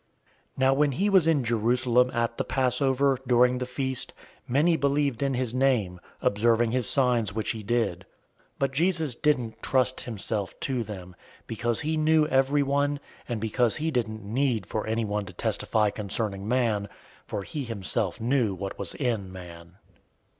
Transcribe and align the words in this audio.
002:023 0.57 0.57
Now 0.57 0.73
when 0.73 0.91
he 0.93 1.09
was 1.11 1.27
in 1.27 1.43
Jerusalem 1.43 2.09
at 2.09 2.37
the 2.37 2.43
Passover, 2.43 3.19
during 3.27 3.59
the 3.59 3.67
feast, 3.67 4.13
many 4.47 4.75
believed 4.75 5.21
in 5.21 5.35
his 5.35 5.53
name, 5.53 5.99
observing 6.23 6.71
his 6.71 6.89
signs 6.89 7.35
which 7.35 7.51
he 7.51 7.61
did. 7.61 8.05
002:024 8.55 8.57
But 8.57 8.71
Jesus 8.73 9.13
didn't 9.13 9.61
trust 9.61 10.01
himself 10.01 10.59
to 10.61 10.81
them, 10.83 11.15
because 11.45 11.81
he 11.81 11.97
knew 11.97 12.25
everyone, 12.29 12.95
002:025 12.97 12.99
and 13.29 13.41
because 13.41 13.75
he 13.75 13.91
didn't 13.91 14.23
need 14.25 14.65
for 14.65 14.87
anyone 14.87 15.25
to 15.27 15.33
testify 15.33 15.91
concerning 15.91 16.47
man; 16.47 16.89
for 17.27 17.43
he 17.43 17.63
himself 17.63 18.19
knew 18.19 18.55
what 18.55 18.79
was 18.79 18.95
in 18.95 19.31
man. 19.31 19.75